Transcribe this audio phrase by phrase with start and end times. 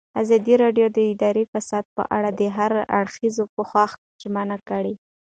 [0.21, 4.93] ازادي راډیو د اداري فساد په اړه د هر اړخیز پوښښ ژمنه کړې.